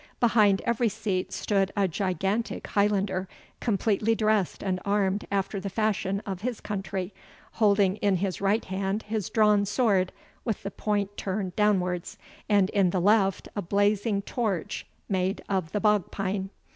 [0.19, 3.27] Behind every seat stood a gigantic Highlander,
[3.59, 7.13] completely dressed and armed after the fashion of his country,
[7.61, 10.11] holding in his right hand his drawn sword,
[10.43, 12.17] with the point turned downwards,
[12.49, 16.49] and in the left a blazing torch made of the bog pine.